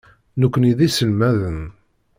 [0.39, 1.61] Nekni d iselmaden.